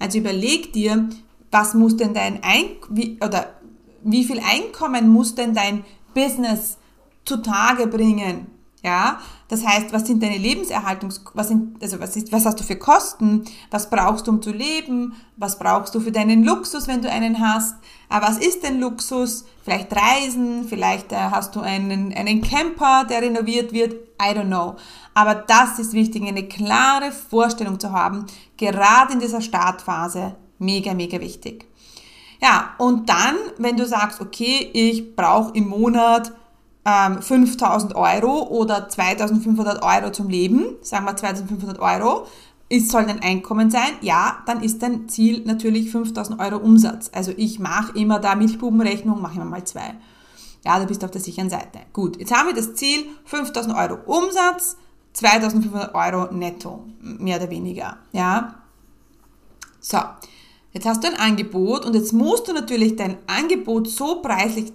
Also 0.00 0.18
überleg 0.18 0.72
dir, 0.72 1.08
was 1.52 1.74
muss 1.74 1.96
denn 1.96 2.14
dein 2.14 2.42
Ein 2.42 2.64
wie, 2.88 3.18
oder 3.24 3.54
wie 4.02 4.24
viel 4.24 4.40
Einkommen 4.40 5.08
muss 5.08 5.36
denn 5.36 5.54
dein 5.54 5.84
Business 6.14 6.78
zutage 7.24 7.86
bringen? 7.86 8.48
Ja, 8.82 9.18
das 9.48 9.66
heißt, 9.66 9.92
was 9.92 10.06
sind 10.06 10.22
deine 10.22 10.38
Lebenserhaltungs, 10.38 11.22
was 11.34 11.48
sind, 11.48 11.82
also 11.82 12.00
was 12.00 12.16
ist, 12.16 12.32
was 12.32 12.46
hast 12.46 12.60
du 12.60 12.64
für 12.64 12.76
Kosten? 12.76 13.44
Was 13.70 13.90
brauchst 13.90 14.26
du, 14.26 14.30
um 14.30 14.40
zu 14.40 14.52
leben? 14.52 15.14
Was 15.36 15.58
brauchst 15.58 15.94
du 15.94 16.00
für 16.00 16.12
deinen 16.12 16.44
Luxus, 16.44 16.88
wenn 16.88 17.02
du 17.02 17.10
einen 17.10 17.40
hast? 17.40 17.74
Aber 18.08 18.28
was 18.28 18.38
ist 18.38 18.62
denn 18.62 18.80
Luxus? 18.80 19.44
Vielleicht 19.62 19.94
Reisen, 19.94 20.66
vielleicht 20.66 21.12
äh, 21.12 21.16
hast 21.16 21.56
du 21.56 21.60
einen, 21.60 22.14
einen 22.14 22.40
Camper, 22.40 23.04
der 23.04 23.20
renoviert 23.20 23.72
wird. 23.72 23.92
I 24.18 24.34
don't 24.34 24.46
know. 24.46 24.76
Aber 25.12 25.34
das 25.34 25.78
ist 25.78 25.92
wichtig, 25.92 26.26
eine 26.26 26.48
klare 26.48 27.12
Vorstellung 27.12 27.78
zu 27.78 27.92
haben, 27.92 28.24
gerade 28.56 29.12
in 29.12 29.20
dieser 29.20 29.42
Startphase. 29.42 30.36
Mega, 30.58 30.94
mega 30.94 31.20
wichtig. 31.20 31.66
Ja, 32.40 32.74
und 32.78 33.10
dann, 33.10 33.36
wenn 33.58 33.76
du 33.76 33.86
sagst, 33.86 34.22
okay, 34.22 34.70
ich 34.72 35.14
brauche 35.14 35.52
im 35.54 35.68
Monat 35.68 36.32
ähm, 36.90 37.22
5000 37.22 37.94
Euro 37.94 38.48
oder 38.48 38.88
2500 38.88 39.82
Euro 39.82 40.12
zum 40.12 40.28
Leben, 40.28 40.76
sagen 40.82 41.04
wir 41.04 41.16
2500 41.16 41.78
Euro, 41.78 42.26
ist, 42.68 42.90
soll 42.90 43.04
dein 43.04 43.20
Einkommen 43.20 43.70
sein, 43.70 43.90
ja, 44.00 44.38
dann 44.46 44.62
ist 44.62 44.82
dein 44.82 45.08
Ziel 45.08 45.42
natürlich 45.44 45.90
5000 45.90 46.40
Euro 46.40 46.56
Umsatz. 46.56 47.10
Also 47.12 47.32
ich 47.36 47.58
mache 47.58 47.98
immer 47.98 48.20
da 48.20 48.34
Milchbubenrechnung, 48.34 49.20
mache 49.20 49.36
immer 49.36 49.44
mal 49.44 49.64
zwei. 49.64 49.94
Ja, 50.64 50.78
du 50.78 50.86
bist 50.86 51.04
auf 51.04 51.10
der 51.10 51.20
sicheren 51.20 51.50
Seite. 51.50 51.80
Gut, 51.92 52.18
jetzt 52.18 52.32
haben 52.34 52.48
wir 52.48 52.54
das 52.54 52.74
Ziel 52.74 53.06
5000 53.24 53.74
Euro 53.74 53.98
Umsatz, 54.06 54.76
2500 55.14 55.94
Euro 55.94 56.32
netto, 56.32 56.84
mehr 57.00 57.38
oder 57.38 57.50
weniger. 57.50 57.98
Ja, 58.12 58.54
so, 59.80 59.98
jetzt 60.72 60.86
hast 60.86 61.02
du 61.02 61.08
ein 61.08 61.18
Angebot 61.18 61.84
und 61.84 61.94
jetzt 61.94 62.12
musst 62.12 62.46
du 62.46 62.52
natürlich 62.52 62.96
dein 62.96 63.16
Angebot 63.26 63.88
so 63.88 64.22
preislich 64.22 64.72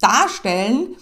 darstellen, 0.00 0.96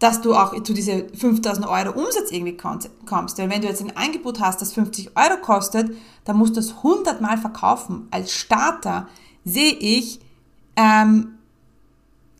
dass 0.00 0.22
du 0.22 0.34
auch 0.34 0.60
zu 0.62 0.72
diese 0.72 1.06
5000 1.14 1.68
Euro 1.68 1.90
Umsatz 1.90 2.32
irgendwie 2.32 2.56
kommst. 2.56 3.38
Weil 3.38 3.50
wenn 3.50 3.60
du 3.60 3.68
jetzt 3.68 3.82
ein 3.82 3.96
Angebot 3.96 4.40
hast, 4.40 4.60
das 4.62 4.72
50 4.72 5.10
Euro 5.14 5.40
kostet, 5.40 5.94
dann 6.24 6.38
musst 6.38 6.56
du 6.56 6.60
es 6.60 6.78
100 6.78 7.20
Mal 7.20 7.36
verkaufen. 7.36 8.08
Als 8.10 8.32
Starter 8.32 9.08
sehe 9.44 9.74
ich, 9.74 10.20
ähm, 10.74 11.34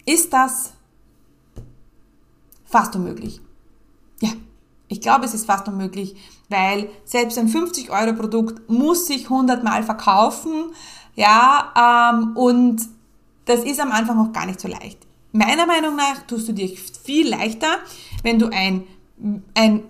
ist 0.06 0.32
das 0.32 0.72
fast 2.64 2.96
unmöglich. 2.96 3.42
Ja, 4.20 4.30
ich 4.88 5.02
glaube, 5.02 5.26
es 5.26 5.34
ist 5.34 5.44
fast 5.44 5.68
unmöglich, 5.68 6.16
weil 6.48 6.88
selbst 7.04 7.36
ein 7.36 7.48
50 7.48 7.90
Euro 7.90 8.14
Produkt 8.14 8.70
muss 8.70 9.06
sich 9.06 9.24
100 9.24 9.62
Mal 9.62 9.82
verkaufen. 9.82 10.72
Ja, 11.14 12.14
ähm, 12.14 12.36
und 12.38 12.80
das 13.44 13.64
ist 13.64 13.80
am 13.80 13.92
Anfang 13.92 14.18
auch 14.18 14.32
gar 14.32 14.46
nicht 14.46 14.60
so 14.60 14.68
leicht. 14.68 15.09
Meiner 15.32 15.66
Meinung 15.66 15.96
nach 15.96 16.22
tust 16.26 16.48
du 16.48 16.52
dir 16.52 16.68
viel 17.04 17.28
leichter, 17.28 17.78
wenn 18.22 18.38
du 18.38 18.48
ein, 18.52 18.86
ein 19.54 19.84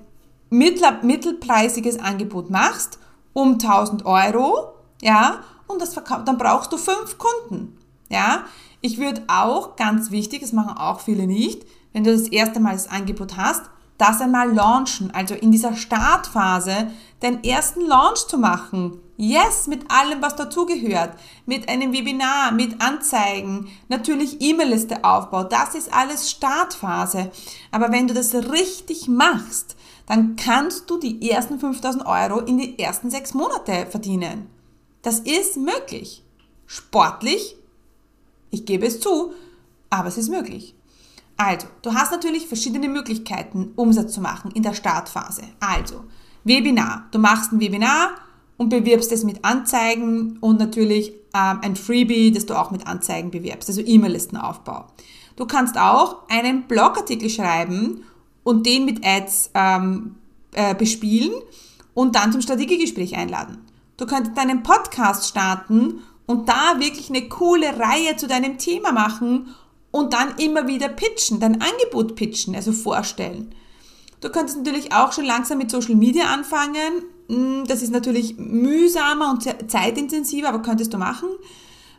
mittler, 0.51 1.03
mittelpreisiges 1.03 1.99
Angebot 1.99 2.51
machst 2.51 2.99
um 3.33 3.53
1000 3.53 4.05
Euro, 4.07 4.75
ja, 5.01 5.45
und 5.67 5.81
das 5.81 5.95
verkauft, 5.95 6.27
dann 6.27 6.37
brauchst 6.37 6.73
du 6.73 6.77
fünf 6.77 7.17
Kunden, 7.17 7.79
ja. 8.09 8.45
Ich 8.83 8.99
würde 8.99 9.23
auch, 9.29 9.77
ganz 9.77 10.11
wichtig, 10.11 10.41
das 10.41 10.53
machen 10.53 10.77
auch 10.77 11.01
viele 11.01 11.27
nicht, 11.27 11.65
wenn 11.93 12.05
du 12.05 12.13
das 12.13 12.29
erste 12.29 12.61
Mal 12.61 12.73
das 12.73 12.89
Angebot 12.89 13.37
hast, 13.37 13.63
das 13.99 14.21
einmal 14.21 14.53
launchen, 14.53 15.11
also 15.13 15.35
in 15.35 15.53
dieser 15.53 15.75
Startphase 15.75 16.91
deinen 17.21 17.45
ersten 17.45 17.87
Launch 17.87 18.27
zu 18.27 18.39
machen. 18.39 19.01
Yes, 19.17 19.67
mit 19.67 19.91
allem, 19.91 20.23
was 20.23 20.37
dazugehört. 20.37 21.19
Mit 21.45 21.69
einem 21.69 21.93
Webinar, 21.93 22.53
mit 22.53 22.81
Anzeigen, 22.81 23.69
natürlich 23.89 24.41
E-Mail-Liste 24.41 25.05
Aufbau. 25.05 25.45
Das 25.45 25.75
ist 25.75 25.93
alles 25.93 26.31
Startphase. 26.31 27.31
Aber 27.71 27.93
wenn 27.93 28.09
du 28.09 28.15
das 28.15 28.35
richtig 28.35 29.09
machst, 29.09 29.77
dann 30.07 30.37
kannst 30.37 30.89
du 30.89 30.99
die 30.99 31.31
ersten 31.31 31.61
5000 31.61 32.07
Euro 32.07 32.41
in 32.41 32.59
die 32.59 32.79
ersten 32.79 33.11
sechs 33.11 33.35
Monate 33.35 33.87
verdienen. 33.91 34.49
Das 35.03 35.21
ist 35.21 35.57
möglich. 35.57 36.25
Sportlich, 36.67 37.57
ich 38.51 38.65
gebe 38.65 38.87
es 38.87 39.01
zu, 39.01 39.33
aber 39.91 40.09
es 40.09 40.19
ist 40.19 40.29
möglich. 40.31 40.75
Also, 41.37 41.69
du 41.83 41.95
hast 41.95 42.13
natürlich 42.13 42.49
verschiedene 42.49 42.89
Möglichkeiten, 42.89 43.73
Umsatz 43.77 44.13
zu 44.13 44.21
machen 44.21 44.51
in 44.51 44.63
der 44.63 44.75
Startphase. 44.75 45.43
Also, 45.59 46.05
Webinar. 46.45 47.09
Du 47.11 47.19
machst 47.19 47.53
ein 47.53 47.61
Webinar 47.61 48.11
und 48.57 48.69
bewirbst 48.69 49.13
es 49.13 49.25
mit 49.25 49.45
Anzeigen 49.45 50.39
und 50.41 50.59
natürlich 50.59 51.13
ähm, 51.35 51.61
ein 51.63 51.77
Freebie, 51.77 52.33
das 52.33 52.47
du 52.47 52.55
auch 52.55 52.71
mit 52.71 52.87
Anzeigen 52.87 53.31
bewirbst, 53.31 53.69
also 53.69 53.81
E-Mail-Listenaufbau. 53.81 54.87
Du 55.37 55.47
kannst 55.47 55.79
auch 55.79 56.29
einen 56.29 56.65
Blogartikel 56.65 57.31
schreiben 57.31 58.05
und 58.43 58.67
den 58.67 58.85
mit 58.85 59.05
Ads 59.05 59.51
ähm, 59.55 60.17
äh, 60.53 60.75
bespielen 60.75 61.33
und 61.95 62.17
dann 62.17 62.33
zum 62.33 62.43
Strategiegespräch 62.43 63.17
einladen. 63.17 63.59
Du 63.97 64.07
könntest 64.07 64.37
deinen 64.37 64.63
Podcast 64.63 65.29
starten 65.29 66.01
und 66.27 66.49
da 66.49 66.79
wirklich 66.79 67.11
eine 67.11 67.29
coole 67.29 67.79
Reihe 67.79 68.17
zu 68.17 68.27
deinem 68.27 68.59
Thema 68.59 68.93
machen 68.93 69.55
und 69.91 70.13
dann 70.13 70.37
immer 70.39 70.67
wieder 70.67 70.89
pitchen, 70.89 71.41
dein 71.41 71.61
Angebot 71.61 72.15
pitchen, 72.17 72.55
also 72.55 72.73
vorstellen. 72.73 73.55
Du 74.21 74.31
könntest 74.31 74.59
natürlich 74.59 74.93
auch 74.93 75.13
schon 75.13 75.25
langsam 75.25 75.59
mit 75.59 75.71
Social 75.71 75.95
Media 75.95 76.25
anfangen. 76.27 77.05
Hm, 77.29 77.65
das 77.67 77.83
ist 77.83 77.91
natürlich 77.91 78.37
mühsamer 78.37 79.31
und 79.31 79.71
zeitintensiver, 79.71 80.49
aber 80.49 80.63
könntest 80.63 80.93
du 80.93 80.99
machen. 80.99 81.29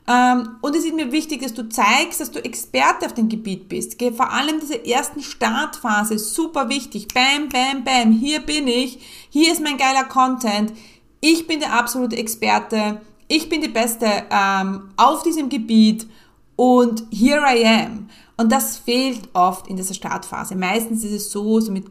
Ähm, 0.07 0.57
und 0.61 0.75
es 0.75 0.83
ist 0.83 0.95
mir 0.95 1.11
wichtig, 1.11 1.41
dass 1.41 1.53
du 1.53 1.69
zeigst, 1.69 2.19
dass 2.19 2.31
du 2.31 2.43
Experte 2.43 3.05
auf 3.05 3.13
dem 3.13 3.29
Gebiet 3.29 3.69
bist. 3.69 4.01
Vor 4.15 4.31
allem 4.31 4.59
diese 4.59 4.85
ersten 4.85 5.21
Startphase, 5.21 6.17
super 6.17 6.69
wichtig. 6.69 7.07
Bam, 7.13 7.49
bam, 7.49 7.83
bam, 7.83 8.11
hier 8.11 8.39
bin 8.39 8.67
ich, 8.67 8.99
hier 9.29 9.51
ist 9.51 9.61
mein 9.61 9.77
geiler 9.77 10.03
Content. 10.05 10.73
Ich 11.21 11.45
bin 11.45 11.59
der 11.59 11.73
absolute 11.73 12.17
Experte, 12.17 12.99
ich 13.27 13.47
bin 13.47 13.61
die 13.61 13.67
Beste 13.67 14.07
ähm, 14.31 14.89
auf 14.97 15.23
diesem 15.23 15.49
Gebiet 15.49 16.07
und 16.55 17.03
here 17.11 17.43
I 17.47 17.65
am. 17.65 18.09
Und 18.41 18.51
das 18.51 18.77
fehlt 18.77 19.29
oft 19.33 19.67
in 19.67 19.77
dieser 19.77 19.93
Startphase. 19.93 20.55
Meistens 20.55 21.03
ist 21.03 21.11
es 21.11 21.31
so, 21.31 21.59
so 21.59 21.71
mit, 21.71 21.85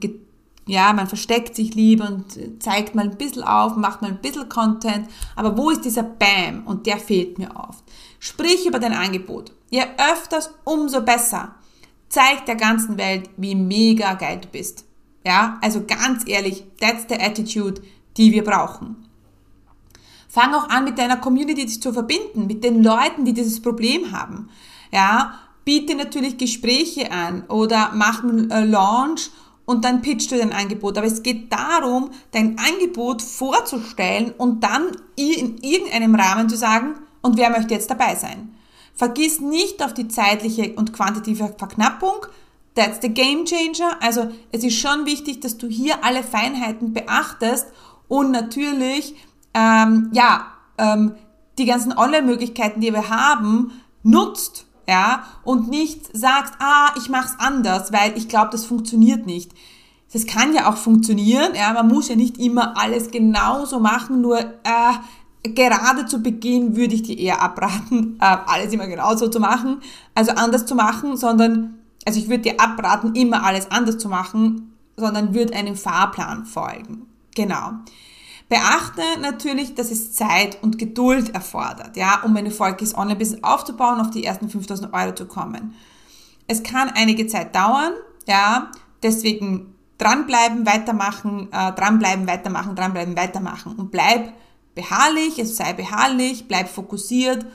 ja, 0.66 0.92
man 0.92 1.07
versteckt 1.07 1.54
sich 1.54 1.76
lieber 1.76 2.09
und 2.09 2.61
zeigt 2.61 2.97
mal 2.97 3.04
ein 3.04 3.16
bisschen 3.16 3.45
auf, 3.45 3.76
macht 3.76 4.02
mal 4.02 4.11
ein 4.11 4.21
bisschen 4.21 4.49
Content. 4.49 5.09
Aber 5.37 5.57
wo 5.57 5.71
ist 5.71 5.85
dieser 5.85 6.02
Bam? 6.02 6.66
Und 6.66 6.87
der 6.87 6.97
fehlt 6.97 7.38
mir 7.38 7.54
oft. 7.54 7.85
Sprich 8.19 8.66
über 8.66 8.80
dein 8.80 8.95
Angebot. 8.95 9.52
Je 9.71 9.85
öfters, 9.97 10.50
umso 10.64 11.02
besser. 11.02 11.54
Zeig 12.09 12.47
der 12.47 12.57
ganzen 12.57 12.99
Welt, 12.99 13.30
wie 13.37 13.54
mega 13.54 14.14
geil 14.14 14.40
du 14.42 14.49
bist. 14.49 14.85
Ja, 15.25 15.57
also 15.62 15.85
ganz 15.87 16.25
ehrlich, 16.26 16.64
that's 16.80 17.07
the 17.09 17.14
attitude, 17.14 17.80
die 18.16 18.33
wir 18.33 18.42
brauchen. 18.42 19.07
Fang 20.28 20.52
auch 20.54 20.69
an, 20.69 20.83
mit 20.83 20.99
deiner 20.99 21.19
Community 21.19 21.64
dich 21.66 21.80
zu 21.80 21.92
verbinden, 21.92 22.49
mit 22.49 22.64
den 22.64 22.83
Leuten, 22.83 23.25
die 23.25 23.35
dieses 23.35 23.62
Problem 23.62 24.11
haben. 24.11 24.49
Ja, 24.90 25.38
biete 25.71 25.95
natürlich 25.95 26.37
Gespräche 26.37 27.12
an 27.12 27.45
oder 27.47 27.93
mach 27.95 28.25
einen 28.25 28.50
äh, 28.50 28.65
Launch 28.65 29.31
und 29.67 29.85
dann 29.85 30.03
pitchst 30.03 30.33
du 30.33 30.37
dein 30.37 30.53
Angebot. 30.53 30.99
Aber 30.99 31.07
es 31.07 31.23
geht 31.23 31.53
darum, 31.53 32.11
dein 32.33 32.57
Angebot 32.59 33.23
vorzustellen 33.23 34.33
und 34.37 34.65
dann 34.65 34.89
in 35.15 35.59
irgendeinem 35.59 36.17
Rahmen 36.17 36.49
zu 36.49 36.57
sagen, 36.57 36.97
und 37.23 37.37
wer 37.37 37.50
möchte 37.50 37.73
jetzt 37.73 37.89
dabei 37.89 38.17
sein? 38.17 38.53
Vergiss 38.97 39.39
nicht 39.39 39.81
auf 39.85 39.95
die 39.95 40.09
zeitliche 40.09 40.73
und 40.75 40.93
quantitative 40.93 41.55
Verknappung. 41.57 42.27
That's 42.75 42.99
the 43.00 43.11
game 43.11 43.45
changer. 43.45 43.97
Also 44.00 44.27
es 44.50 44.65
ist 44.65 44.77
schon 44.77 45.07
wichtig, 45.07 45.39
dass 45.39 45.57
du 45.57 45.69
hier 45.69 46.03
alle 46.03 46.25
Feinheiten 46.25 46.95
beachtest 46.95 47.69
und 48.09 48.33
natürlich 48.33 49.15
ähm, 49.55 50.11
ja 50.12 50.49
ähm, 50.79 51.15
die 51.59 51.67
ganzen 51.67 51.97
Online-Möglichkeiten, 51.97 52.81
die 52.81 52.93
wir 52.93 53.09
haben, 53.09 53.71
nutzt 54.03 54.67
ja, 54.90 55.23
und 55.44 55.68
nicht 55.68 56.16
sagst, 56.16 56.54
ah, 56.59 56.88
ich 56.99 57.09
mach's 57.09 57.37
anders, 57.38 57.92
weil 57.92 58.18
ich 58.18 58.28
glaube, 58.28 58.49
das 58.50 58.66
funktioniert 58.66 59.25
nicht. 59.25 59.52
Das 60.12 60.26
kann 60.26 60.52
ja 60.52 60.68
auch 60.68 60.76
funktionieren, 60.76 61.54
ja, 61.54 61.73
man 61.73 61.87
muss 61.87 62.09
ja 62.09 62.16
nicht 62.16 62.38
immer 62.38 62.76
alles 62.76 63.12
genauso 63.12 63.78
machen, 63.78 64.20
nur 64.20 64.40
äh, 64.40 65.49
gerade 65.54 66.06
zu 66.06 66.20
Beginn 66.20 66.75
würde 66.75 66.97
ich 66.97 67.04
dir 67.04 67.16
eher 67.16 67.40
abraten, 67.40 68.18
äh, 68.20 68.37
alles 68.47 68.73
immer 68.73 68.88
genauso 68.88 69.28
zu 69.28 69.38
machen, 69.38 69.80
also 70.16 70.32
anders 70.32 70.66
zu 70.66 70.75
machen, 70.75 71.16
sondern, 71.16 71.78
also 72.04 72.18
ich 72.18 72.28
würde 72.28 72.42
dir 72.42 72.61
abraten, 72.61 73.14
immer 73.14 73.44
alles 73.44 73.70
anders 73.70 73.99
zu 73.99 74.09
machen, 74.09 74.76
sondern 74.97 75.35
würde 75.35 75.54
einem 75.54 75.76
Fahrplan 75.76 76.44
folgen. 76.47 77.06
Genau. 77.37 77.75
Beachte 78.50 79.02
natürlich, 79.21 79.76
dass 79.76 79.92
es 79.92 80.12
Zeit 80.12 80.61
und 80.61 80.76
Geduld 80.76 81.33
erfordert, 81.37 81.97
ja, 81.97 82.21
um 82.25 82.37
ein 82.37 82.47
erfolgreiches 82.47 82.99
Online-Business 82.99 83.45
aufzubauen, 83.45 84.00
auf 84.00 84.11
die 84.11 84.25
ersten 84.25 84.50
5000 84.50 84.92
Euro 84.92 85.14
zu 85.14 85.26
kommen. 85.26 85.75
Es 86.49 86.64
kann 86.64 86.90
einige 86.92 87.28
Zeit 87.28 87.54
dauern, 87.54 87.92
ja, 88.26 88.73
deswegen 89.04 89.76
dranbleiben, 89.99 90.66
weitermachen, 90.66 91.49
äh, 91.52 91.73
dranbleiben, 91.73 92.26
weitermachen, 92.26 92.75
dranbleiben, 92.75 93.16
weitermachen 93.16 93.76
und 93.76 93.92
bleib 93.92 94.33
beharrlich, 94.75 95.38
es 95.38 95.57
sei 95.57 95.73
beharrlich, 95.73 96.49
bleib 96.49 96.69
fokussiert 96.69 97.47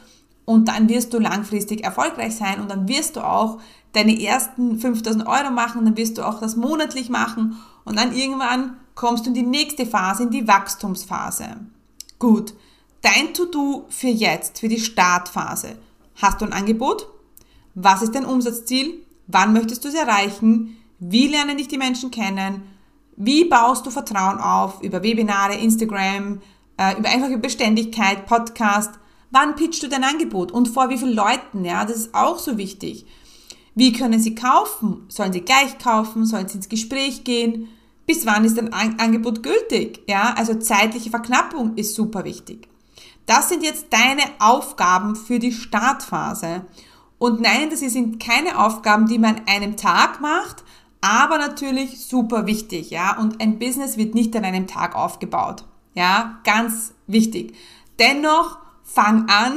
und 0.45 0.69
dann 0.69 0.87
wirst 0.87 1.13
du 1.13 1.19
langfristig 1.19 1.83
erfolgreich 1.83 2.37
sein 2.37 2.61
und 2.61 2.71
dann 2.71 2.87
wirst 2.87 3.17
du 3.17 3.19
auch 3.19 3.59
deine 3.91 4.17
ersten 4.17 4.79
5000 4.79 5.27
Euro 5.27 5.51
machen, 5.51 5.83
dann 5.83 5.97
wirst 5.97 6.17
du 6.17 6.25
auch 6.25 6.39
das 6.39 6.55
monatlich 6.55 7.09
machen 7.09 7.57
und 7.85 7.97
dann 7.97 8.13
irgendwann 8.13 8.77
kommst 8.95 9.25
du 9.25 9.29
in 9.29 9.35
die 9.35 9.43
nächste 9.43 9.85
Phase, 9.85 10.23
in 10.23 10.31
die 10.31 10.47
Wachstumsphase. 10.47 11.57
Gut, 12.19 12.53
dein 13.01 13.33
To-Do 13.33 13.85
für 13.89 14.07
jetzt, 14.07 14.59
für 14.59 14.67
die 14.67 14.79
Startphase. 14.79 15.77
Hast 16.15 16.41
du 16.41 16.45
ein 16.45 16.53
Angebot? 16.53 17.07
Was 17.75 18.01
ist 18.01 18.15
dein 18.15 18.25
Umsatzziel? 18.25 19.05
Wann 19.27 19.53
möchtest 19.53 19.83
du 19.83 19.89
es 19.89 19.95
erreichen? 19.95 20.77
Wie 20.99 21.27
lernen 21.27 21.57
dich 21.57 21.67
die 21.67 21.77
Menschen 21.77 22.09
kennen? 22.09 22.63
Wie 23.17 23.45
baust 23.45 23.85
du 23.85 23.91
Vertrauen 23.91 24.39
auf 24.39 24.81
über 24.81 25.03
Webinare, 25.03 25.55
Instagram, 25.55 26.41
äh, 26.77 26.97
über 26.97 27.09
einfach 27.09 27.29
über 27.29 27.39
Beständigkeit, 27.39 28.25
Podcast? 28.25 28.91
Wann 29.31 29.55
pitchst 29.55 29.83
du 29.83 29.89
dein 29.89 30.03
Angebot 30.03 30.51
und 30.51 30.67
vor 30.69 30.89
wie 30.89 30.97
vielen 30.97 31.15
Leuten? 31.15 31.65
Ja, 31.65 31.85
das 31.85 31.97
ist 31.97 32.15
auch 32.15 32.39
so 32.39 32.57
wichtig. 32.57 33.05
Wie 33.73 33.91
können 33.91 34.21
sie 34.21 34.35
kaufen? 34.35 35.03
Sollen 35.09 35.33
sie 35.33 35.41
gleich 35.41 35.77
kaufen? 35.77 36.25
Sollen 36.25 36.47
sie 36.47 36.57
ins 36.57 36.69
Gespräch 36.69 37.25
gehen? 37.25 37.67
Bis 38.05 38.25
wann 38.25 38.45
ist 38.45 38.59
ein 38.59 38.99
Angebot 38.99 39.41
gültig? 39.41 40.03
Ja, 40.07 40.33
also 40.37 40.55
zeitliche 40.55 41.09
Verknappung 41.09 41.75
ist 41.75 41.95
super 41.95 42.23
wichtig. 42.23 42.67
Das 43.25 43.49
sind 43.49 43.63
jetzt 43.63 43.87
deine 43.89 44.23
Aufgaben 44.39 45.15
für 45.15 45.39
die 45.39 45.51
Startphase. 45.51 46.65
Und 47.17 47.41
nein, 47.41 47.69
das 47.69 47.79
sind 47.79 48.19
keine 48.19 48.59
Aufgaben, 48.63 49.07
die 49.07 49.17
man 49.17 49.37
an 49.37 49.47
einem 49.47 49.77
Tag 49.77 50.21
macht, 50.21 50.63
aber 51.01 51.37
natürlich 51.37 52.05
super 52.05 52.45
wichtig, 52.45 52.89
ja. 52.91 53.17
Und 53.17 53.41
ein 53.41 53.57
Business 53.57 53.97
wird 53.97 54.15
nicht 54.15 54.35
an 54.35 54.45
einem 54.45 54.67
Tag 54.67 54.95
aufgebaut. 54.95 55.65
Ja, 55.93 56.39
ganz 56.43 56.93
wichtig. 57.07 57.55
Dennoch 57.99 58.59
fang 58.83 59.27
an, 59.29 59.53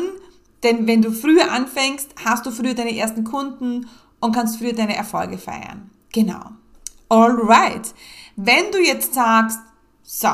denn 0.62 0.86
wenn 0.86 1.02
du 1.02 1.10
früher 1.10 1.52
anfängst, 1.52 2.14
hast 2.24 2.46
du 2.46 2.50
früher 2.50 2.74
deine 2.74 2.96
ersten 2.96 3.24
Kunden 3.24 3.88
und 4.20 4.34
kannst 4.34 4.58
früher 4.58 4.72
deine 4.72 4.96
Erfolge 4.96 5.36
feiern. 5.36 5.90
Genau. 6.12 6.52
Alright. 7.08 7.94
Wenn 8.36 8.70
du 8.72 8.78
jetzt 8.78 9.14
sagst, 9.14 9.58
so, 10.02 10.28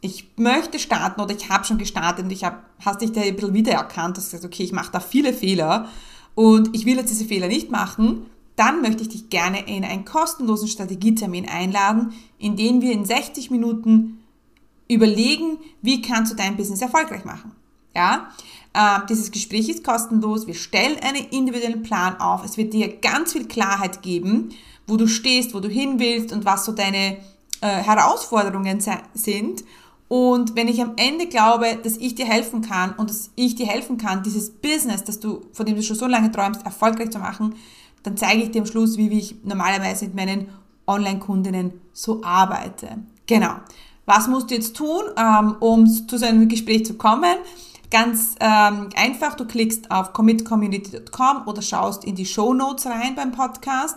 ich 0.00 0.28
möchte 0.36 0.78
starten 0.78 1.20
oder 1.20 1.34
ich 1.34 1.48
habe 1.50 1.64
schon 1.64 1.78
gestartet 1.78 2.24
und 2.24 2.30
ich 2.30 2.44
hab, 2.44 2.64
hast 2.84 3.00
dich 3.00 3.12
da 3.12 3.20
ein 3.20 3.34
bisschen 3.34 3.54
wiedererkannt, 3.54 4.16
dass 4.16 4.26
du 4.26 4.30
sagst, 4.32 4.44
okay, 4.44 4.62
ich 4.62 4.72
mache 4.72 4.92
da 4.92 5.00
viele 5.00 5.32
Fehler 5.32 5.88
und 6.34 6.74
ich 6.74 6.86
will 6.86 6.96
jetzt 6.96 7.10
diese 7.10 7.24
Fehler 7.24 7.48
nicht 7.48 7.70
machen, 7.70 8.26
dann 8.56 8.82
möchte 8.82 9.02
ich 9.02 9.08
dich 9.08 9.30
gerne 9.30 9.66
in 9.66 9.84
einen 9.84 10.04
kostenlosen 10.04 10.68
Strategietermin 10.68 11.48
einladen, 11.48 12.12
in 12.38 12.56
dem 12.56 12.80
wir 12.80 12.92
in 12.92 13.04
60 13.04 13.50
Minuten 13.50 14.24
überlegen, 14.88 15.58
wie 15.82 16.02
kannst 16.02 16.32
du 16.32 16.36
dein 16.36 16.56
Business 16.56 16.80
erfolgreich 16.80 17.24
machen. 17.24 17.52
Ja, 17.94 18.30
äh, 18.74 19.00
dieses 19.08 19.30
Gespräch 19.30 19.68
ist 19.68 19.84
kostenlos. 19.84 20.46
Wir 20.46 20.54
stellen 20.54 20.98
einen 21.00 21.26
individuellen 21.30 21.82
Plan 21.82 22.20
auf. 22.20 22.44
Es 22.44 22.56
wird 22.56 22.72
dir 22.72 22.96
ganz 22.98 23.32
viel 23.32 23.46
Klarheit 23.46 24.02
geben, 24.02 24.50
wo 24.88 24.96
du 24.96 25.06
stehst, 25.06 25.54
wo 25.54 25.60
du 25.60 25.68
hin 25.68 25.98
willst 25.98 26.32
und 26.32 26.44
was 26.44 26.64
so 26.64 26.72
deine 26.72 27.18
äh, 27.60 27.66
Herausforderungen 27.66 28.80
sind. 29.14 29.64
Und 30.08 30.56
wenn 30.56 30.68
ich 30.68 30.80
am 30.80 30.94
Ende 30.96 31.26
glaube, 31.26 31.78
dass 31.82 31.98
ich 31.98 32.14
dir 32.14 32.24
helfen 32.24 32.62
kann 32.62 32.94
und 32.94 33.10
dass 33.10 33.30
ich 33.36 33.54
dir 33.54 33.66
helfen 33.66 33.98
kann, 33.98 34.22
dieses 34.22 34.50
Business, 34.50 35.04
das 35.04 35.20
du, 35.20 35.42
von 35.52 35.66
dem 35.66 35.76
du 35.76 35.82
schon 35.82 35.96
so 35.96 36.06
lange 36.06 36.32
träumst, 36.32 36.64
erfolgreich 36.64 37.10
zu 37.10 37.18
machen, 37.18 37.54
dann 38.02 38.16
zeige 38.16 38.42
ich 38.42 38.50
dir 38.50 38.62
am 38.62 38.66
Schluss, 38.66 38.96
wie 38.96 39.10
ich 39.10 39.36
normalerweise 39.44 40.06
mit 40.06 40.14
meinen 40.14 40.48
Online-Kundinnen 40.86 41.72
so 41.92 42.22
arbeite. 42.22 42.98
Genau. 43.26 43.56
Was 44.06 44.26
musst 44.26 44.50
du 44.50 44.54
jetzt 44.54 44.74
tun, 44.74 45.02
ähm, 45.18 45.56
um 45.60 45.86
zu 45.86 46.16
so 46.16 46.24
einem 46.24 46.48
Gespräch 46.48 46.86
zu 46.86 46.94
kommen? 46.94 47.36
Ganz 47.90 48.34
ähm, 48.40 48.88
einfach, 48.96 49.34
du 49.34 49.46
klickst 49.46 49.90
auf 49.90 50.14
commitcommunity.com 50.14 51.42
oder 51.46 51.60
schaust 51.60 52.04
in 52.04 52.14
die 52.14 52.24
Show 52.24 52.54
Notes 52.54 52.86
rein 52.86 53.14
beim 53.14 53.32
Podcast. 53.32 53.96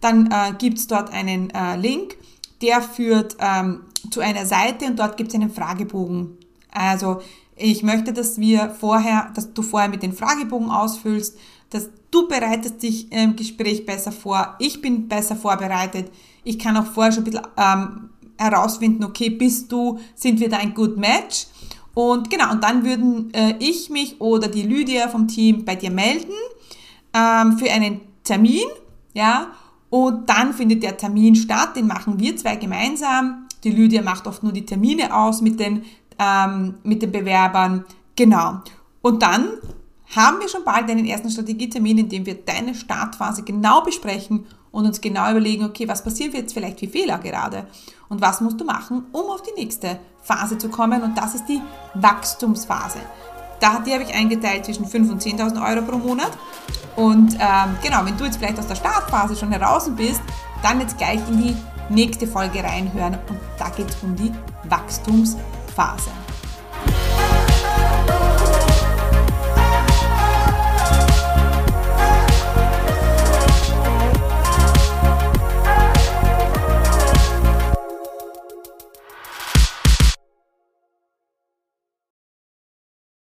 Dann 0.00 0.30
äh, 0.30 0.52
gibt's 0.58 0.86
dort 0.86 1.12
einen 1.12 1.50
äh, 1.50 1.76
Link 1.76 2.16
der 2.62 2.82
führt 2.82 3.36
ähm, 3.40 3.82
zu 4.10 4.20
einer 4.20 4.46
Seite 4.46 4.86
und 4.86 4.98
dort 4.98 5.16
gibt 5.16 5.30
es 5.30 5.34
einen 5.34 5.50
Fragebogen. 5.50 6.36
Also 6.72 7.20
ich 7.56 7.82
möchte, 7.82 8.12
dass 8.12 8.38
wir 8.38 8.70
vorher, 8.70 9.30
dass 9.34 9.52
du 9.52 9.62
vorher 9.62 9.88
mit 9.88 10.02
den 10.02 10.12
Fragebogen 10.12 10.70
ausfüllst, 10.70 11.36
dass 11.70 11.90
du 12.10 12.28
bereitest 12.28 12.82
dich 12.82 13.12
im 13.12 13.36
Gespräch 13.36 13.84
besser 13.84 14.12
vor, 14.12 14.56
ich 14.58 14.80
bin 14.80 15.08
besser 15.08 15.36
vorbereitet, 15.36 16.10
ich 16.44 16.58
kann 16.58 16.76
auch 16.76 16.86
vorher 16.86 17.12
schon 17.12 17.24
ein 17.24 17.30
bisschen 17.30 17.46
ähm, 17.56 18.10
herausfinden, 18.38 19.04
okay, 19.04 19.30
bist 19.30 19.70
du, 19.70 19.98
sind 20.14 20.40
wir 20.40 20.48
da 20.48 20.58
ein 20.58 20.74
Good 20.74 20.96
Match? 20.96 21.46
Und 21.94 22.30
genau, 22.30 22.52
und 22.52 22.62
dann 22.62 22.84
würden 22.84 23.34
äh, 23.34 23.56
ich 23.58 23.90
mich 23.90 24.20
oder 24.20 24.48
die 24.48 24.62
Lydia 24.62 25.08
vom 25.08 25.26
Team 25.26 25.64
bei 25.64 25.74
dir 25.74 25.90
melden 25.90 26.32
ähm, 27.12 27.58
für 27.58 27.70
einen 27.70 28.00
Termin, 28.22 28.68
ja, 29.14 29.48
und 29.90 30.28
dann 30.28 30.52
findet 30.52 30.82
der 30.82 30.96
Termin 30.96 31.34
statt, 31.34 31.76
den 31.76 31.86
machen 31.86 32.18
wir 32.20 32.36
zwei 32.36 32.56
gemeinsam. 32.56 33.46
Die 33.64 33.70
Lydia 33.70 34.02
macht 34.02 34.26
oft 34.26 34.42
nur 34.42 34.52
die 34.52 34.66
Termine 34.66 35.14
aus 35.14 35.40
mit 35.40 35.58
den, 35.58 35.84
ähm, 36.18 36.74
mit 36.82 37.02
den 37.02 37.10
Bewerbern. 37.10 37.84
Genau. 38.14 38.60
Und 39.02 39.22
dann 39.22 39.48
haben 40.14 40.40
wir 40.40 40.48
schon 40.48 40.64
bald 40.64 40.90
einen 40.90 41.06
ersten 41.06 41.30
Strategietermin, 41.30 41.98
in 41.98 42.08
dem 42.08 42.26
wir 42.26 42.34
deine 42.34 42.74
Startphase 42.74 43.42
genau 43.42 43.82
besprechen 43.82 44.46
und 44.70 44.86
uns 44.86 45.00
genau 45.00 45.30
überlegen, 45.30 45.64
okay, 45.64 45.88
was 45.88 46.04
passiert 46.04 46.34
jetzt 46.34 46.52
vielleicht 46.52 46.80
für 46.80 46.88
Fehler 46.88 47.18
gerade 47.18 47.66
und 48.08 48.20
was 48.20 48.40
musst 48.40 48.60
du 48.60 48.64
machen, 48.64 49.06
um 49.12 49.26
auf 49.26 49.42
die 49.42 49.60
nächste 49.60 49.98
Phase 50.22 50.58
zu 50.58 50.68
kommen 50.68 51.02
und 51.02 51.16
das 51.16 51.34
ist 51.34 51.46
die 51.46 51.60
Wachstumsphase. 51.94 53.00
Da, 53.60 53.80
die 53.80 53.92
habe 53.92 54.04
ich 54.04 54.14
eingeteilt 54.14 54.64
zwischen 54.64 54.86
5.000 54.86 55.10
und 55.10 55.22
10.000 55.22 55.68
Euro 55.68 55.82
pro 55.82 55.98
Monat. 55.98 56.30
Und 56.96 57.34
ähm, 57.34 57.76
genau, 57.82 58.04
wenn 58.04 58.16
du 58.16 58.24
jetzt 58.24 58.38
vielleicht 58.38 58.58
aus 58.58 58.66
der 58.66 58.76
Startphase 58.76 59.36
schon 59.36 59.52
heraus 59.52 59.90
bist, 59.96 60.20
dann 60.62 60.80
jetzt 60.80 60.98
gleich 60.98 61.20
in 61.28 61.42
die 61.42 61.56
nächste 61.88 62.26
Folge 62.26 62.62
reinhören. 62.62 63.18
Und 63.28 63.38
da 63.58 63.68
geht 63.70 63.88
es 63.90 63.96
um 64.02 64.16
die 64.16 64.32
Wachstumsphase. 64.68 66.10